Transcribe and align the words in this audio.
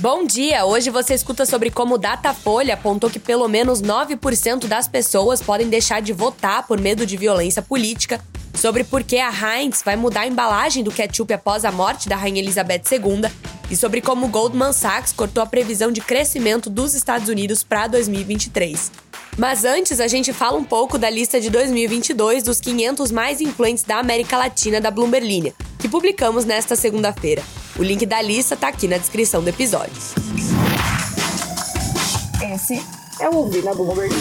Bom 0.00 0.24
dia! 0.24 0.64
Hoje 0.64 0.88
você 0.88 1.12
escuta 1.12 1.44
sobre 1.44 1.70
como 1.70 1.96
o 1.96 1.98
Datafolha 1.98 2.72
apontou 2.72 3.10
que 3.10 3.18
pelo 3.18 3.46
menos 3.46 3.82
9% 3.82 4.66
das 4.66 4.88
pessoas 4.88 5.42
podem 5.42 5.68
deixar 5.68 6.00
de 6.00 6.14
votar 6.14 6.66
por 6.66 6.80
medo 6.80 7.04
de 7.04 7.18
violência 7.18 7.60
política, 7.60 8.18
sobre 8.54 8.82
por 8.82 9.02
que 9.02 9.18
a 9.18 9.30
Heinz 9.30 9.82
vai 9.84 9.96
mudar 9.96 10.22
a 10.22 10.26
embalagem 10.26 10.82
do 10.82 10.90
ketchup 10.90 11.34
após 11.34 11.66
a 11.66 11.70
morte 11.70 12.08
da 12.08 12.16
Rainha 12.16 12.40
Elizabeth 12.40 12.84
II 12.90 13.30
e 13.70 13.76
sobre 13.76 14.00
como 14.00 14.24
o 14.24 14.30
Goldman 14.30 14.72
Sachs 14.72 15.12
cortou 15.12 15.42
a 15.42 15.46
previsão 15.46 15.92
de 15.92 16.00
crescimento 16.00 16.70
dos 16.70 16.94
Estados 16.94 17.28
Unidos 17.28 17.62
para 17.62 17.86
2023. 17.86 18.90
Mas 19.36 19.66
antes, 19.66 20.00
a 20.00 20.08
gente 20.08 20.32
fala 20.32 20.56
um 20.56 20.64
pouco 20.64 20.96
da 20.96 21.10
lista 21.10 21.38
de 21.38 21.50
2022 21.50 22.42
dos 22.42 22.58
500 22.58 23.12
mais 23.12 23.42
influentes 23.42 23.84
da 23.84 23.98
América 23.98 24.38
Latina 24.38 24.80
da 24.80 24.90
Bloomberg 24.90 25.26
Linha, 25.26 25.52
que 25.78 25.90
publicamos 25.90 26.46
nesta 26.46 26.74
segunda-feira. 26.74 27.42
O 27.80 27.82
link 27.82 28.04
da 28.04 28.20
lista 28.20 28.58
tá 28.58 28.68
aqui 28.68 28.86
na 28.86 28.98
descrição 28.98 29.42
do 29.42 29.48
episódio. 29.48 29.94
Esse 32.54 32.74
é 33.18 33.26
o 33.26 33.36
Ouvir 33.36 33.64
na 33.64 33.72
Bloomberg 33.72 34.14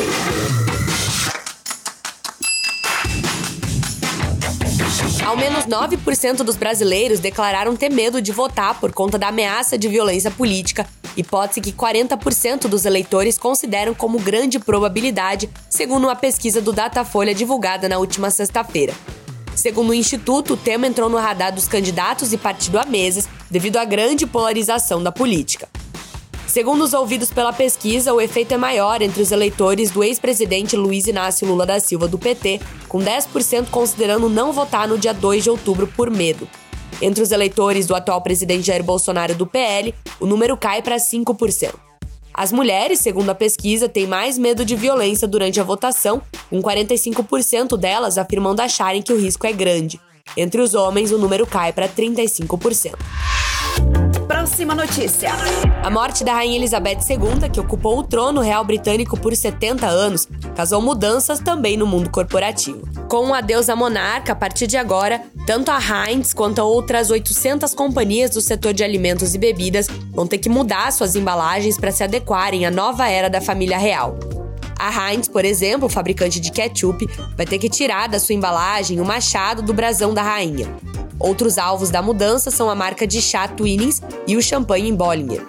Ao 5.26 5.36
menos 5.36 5.66
9% 5.66 6.38
dos 6.38 6.56
brasileiros 6.56 7.20
declararam 7.20 7.76
ter 7.76 7.90
medo 7.90 8.22
de 8.22 8.32
votar 8.32 8.80
por 8.80 8.94
conta 8.94 9.20
da 9.20 9.28
ameaça 9.28 9.78
de 9.78 9.90
violência 9.90 10.32
política, 10.32 10.88
hipótese 11.18 11.60
que 11.60 11.74
40% 11.74 12.70
dos 12.70 12.86
eleitores 12.86 13.38
consideram 13.38 13.94
como 13.94 14.20
grande 14.20 14.58
probabilidade, 14.58 15.50
segundo 15.70 16.06
uma 16.06 16.16
pesquisa 16.16 16.62
do 16.62 16.72
Datafolha 16.72 17.36
divulgada 17.36 17.90
na 17.90 17.98
última 17.98 18.32
sexta-feira. 18.32 18.94
Segundo 19.60 19.90
o 19.90 19.94
Instituto, 19.94 20.54
o 20.54 20.58
tema 20.58 20.88
entrou 20.88 21.10
no 21.10 21.18
radar 21.18 21.54
dos 21.54 21.68
candidatos 21.68 22.32
e 22.32 22.38
partido 22.38 22.80
a 22.80 22.86
meses 22.86 23.28
devido 23.52 23.76
à 23.76 23.84
grande 23.84 24.26
polarização 24.26 25.04
da 25.04 25.12
política. 25.12 25.68
Segundo 26.48 26.82
os 26.82 26.94
ouvidos 26.94 27.30
pela 27.30 27.52
pesquisa, 27.52 28.14
o 28.14 28.22
efeito 28.22 28.54
é 28.54 28.58
maior 28.58 29.02
entre 29.02 29.22
os 29.22 29.34
eleitores 29.34 29.92
do 29.92 30.02
ex-presidente 30.02 30.78
Luiz 30.78 31.08
Inácio 31.08 31.46
Lula 31.46 31.66
da 31.66 31.78
Silva 31.78 32.08
do 32.08 32.18
PT, 32.18 32.62
com 32.88 33.00
10% 33.00 33.70
considerando 33.70 34.30
não 34.30 34.54
votar 34.54 34.88
no 34.88 34.98
dia 34.98 35.14
2 35.14 35.44
de 35.44 35.50
outubro 35.50 35.88
por 35.88 36.10
medo. 36.10 36.48
Entre 37.02 37.22
os 37.22 37.34
eleitores 37.34 37.86
do 37.86 37.94
atual 37.94 38.22
presidente 38.22 38.68
Jair 38.68 38.82
Bolsonaro 38.82 39.36
do 39.36 39.46
PL, 39.46 39.94
o 40.22 40.26
número 40.26 40.56
cai 40.56 40.82
para 40.82 40.96
5%. 40.96 41.89
As 42.40 42.54
mulheres, 42.54 43.00
segundo 43.00 43.30
a 43.30 43.36
pesquisa, 43.36 43.90
têm 43.90 44.08
mais 44.08 44.38
medo 44.38 44.64
de 44.64 44.74
violência 44.74 45.28
durante 45.28 45.60
a 45.60 45.64
votação, 45.66 46.22
com 46.50 46.62
45% 46.62 47.76
delas 47.76 48.18
afirmando 48.18 48.62
acharem 48.62 49.02
que 49.02 49.12
o 49.12 49.20
risco 49.20 49.46
é 49.46 49.52
grande. 49.52 50.00
Entre 50.38 50.62
os 50.62 50.74
homens, 50.74 51.12
o 51.12 51.18
número 51.18 51.46
cai 51.46 51.74
para 51.74 51.90
35%. 51.90 52.94
Próxima 54.50 54.74
notícia. 54.74 55.30
A 55.84 55.92
morte 55.92 56.24
da 56.24 56.34
Rainha 56.34 56.58
Elizabeth 56.58 57.02
II, 57.08 57.48
que 57.54 57.60
ocupou 57.60 58.00
o 58.00 58.04
trono 58.04 58.42
real 58.42 58.66
britânico 58.66 59.16
por 59.16 59.36
70 59.36 59.86
anos, 59.86 60.28
causou 60.56 60.82
mudanças 60.82 61.40
também 61.40 61.78
no 61.78 61.86
mundo 61.86 62.10
corporativo. 62.10 62.82
Com 63.08 63.28
o 63.28 63.34
adeus 63.36 63.70
à 63.70 63.76
monarca, 63.76 64.34
a 64.34 64.36
partir 64.36 64.66
de 64.66 64.76
agora, 64.76 65.22
tanto 65.46 65.70
a 65.70 65.80
Heinz 65.80 66.34
quanto 66.34 66.64
outras 66.64 67.12
800 67.12 67.76
companhias 67.76 68.32
do 68.32 68.42
setor 68.42 68.74
de 68.74 68.84
alimentos 68.84 69.36
e 69.36 69.38
bebidas 69.38 69.88
vão 70.12 70.26
ter 70.26 70.40
que 70.40 70.50
mudar 70.50 70.92
suas 70.92 71.16
embalagens 71.16 71.78
para 71.78 71.92
se 71.92 72.04
adequarem 72.04 72.66
à 72.66 72.72
nova 72.72 73.08
era 73.08 73.30
da 73.30 73.40
família 73.40 73.78
real. 73.78 74.18
A 74.80 75.12
Heinz, 75.12 75.28
por 75.28 75.46
exemplo, 75.46 75.88
fabricante 75.88 76.40
de 76.40 76.52
ketchup, 76.52 77.08
vai 77.38 77.46
ter 77.46 77.60
que 77.60 77.70
tirar 77.70 78.10
da 78.10 78.20
sua 78.20 78.34
embalagem 78.34 79.00
o 79.00 79.06
machado 79.06 79.62
do 79.62 79.76
brasão 79.76 80.12
da 80.12 80.24
rainha. 80.24 80.68
Outros 81.20 81.58
alvos 81.58 81.90
da 81.90 82.02
mudança 82.02 82.50
são 82.50 82.70
a 82.70 82.76
marca 82.76 83.06
de 83.06 83.22
chá 83.22 83.48
Twinings 83.48 84.02
e 84.26 84.38
o 84.38 84.42
champanhe 84.42 84.90
em 84.90 84.96
Bollinger. 84.96 85.46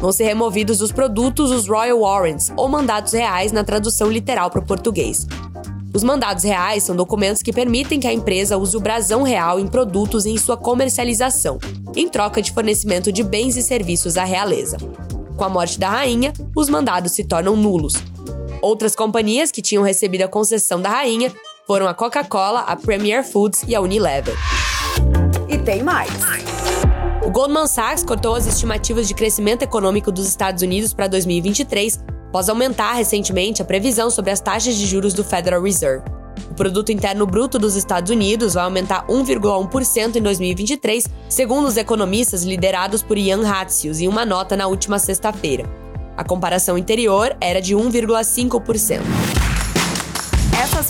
Vão 0.00 0.10
ser 0.10 0.24
removidos 0.24 0.78
dos 0.78 0.90
produtos 0.90 1.50
os 1.50 1.68
Royal 1.68 2.00
Warrants, 2.00 2.52
ou 2.56 2.68
mandados 2.68 3.12
reais 3.12 3.52
na 3.52 3.62
tradução 3.62 4.10
literal 4.10 4.50
para 4.50 4.60
o 4.60 4.66
português. 4.66 5.26
Os 5.94 6.02
mandados 6.02 6.42
reais 6.42 6.82
são 6.82 6.96
documentos 6.96 7.40
que 7.40 7.52
permitem 7.52 8.00
que 8.00 8.08
a 8.08 8.12
empresa 8.12 8.58
use 8.58 8.76
o 8.76 8.80
brasão 8.80 9.22
real 9.22 9.60
em 9.60 9.68
produtos 9.68 10.26
em 10.26 10.36
sua 10.36 10.56
comercialização, 10.56 11.58
em 11.94 12.08
troca 12.08 12.42
de 12.42 12.50
fornecimento 12.50 13.12
de 13.12 13.22
bens 13.22 13.56
e 13.56 13.62
serviços 13.62 14.16
à 14.16 14.24
realeza. 14.24 14.76
Com 15.36 15.44
a 15.44 15.48
morte 15.48 15.78
da 15.78 15.88
rainha, 15.88 16.32
os 16.54 16.68
mandados 16.68 17.12
se 17.12 17.22
tornam 17.22 17.54
nulos. 17.54 17.94
Outras 18.60 18.96
companhias 18.96 19.52
que 19.52 19.62
tinham 19.62 19.84
recebido 19.84 20.22
a 20.22 20.28
concessão 20.28 20.82
da 20.82 20.88
rainha 20.88 21.32
foram 21.66 21.86
a 21.86 21.94
Coca-Cola, 21.94 22.60
a 22.60 22.74
Premier 22.74 23.22
Foods 23.22 23.62
e 23.68 23.74
a 23.74 23.80
Unilever. 23.80 24.34
Tem 25.64 25.82
mais. 25.82 26.10
O 27.24 27.30
Goldman 27.30 27.66
Sachs 27.66 28.04
cortou 28.04 28.34
as 28.34 28.46
estimativas 28.46 29.08
de 29.08 29.14
crescimento 29.14 29.62
econômico 29.62 30.12
dos 30.12 30.28
Estados 30.28 30.62
Unidos 30.62 30.92
para 30.92 31.06
2023, 31.06 32.04
após 32.28 32.50
aumentar 32.50 32.92
recentemente 32.92 33.62
a 33.62 33.64
previsão 33.64 34.10
sobre 34.10 34.30
as 34.30 34.40
taxas 34.40 34.74
de 34.74 34.86
juros 34.86 35.14
do 35.14 35.24
Federal 35.24 35.62
Reserve. 35.62 36.04
O 36.50 36.54
produto 36.54 36.92
interno 36.92 37.26
bruto 37.26 37.58
dos 37.58 37.76
Estados 37.76 38.10
Unidos 38.10 38.54
vai 38.54 38.64
aumentar 38.64 39.06
1,1% 39.06 40.16
em 40.16 40.22
2023, 40.22 41.08
segundo 41.30 41.66
os 41.66 41.78
economistas 41.78 42.44
liderados 42.44 43.02
por 43.02 43.16
Ian 43.16 43.48
Hatzius 43.48 44.00
em 44.00 44.08
uma 44.08 44.26
nota 44.26 44.56
na 44.56 44.66
última 44.66 44.98
sexta-feira. 44.98 45.64
A 46.14 46.22
comparação 46.22 46.76
anterior 46.76 47.34
era 47.40 47.60
de 47.60 47.74
1,5%. 47.74 49.43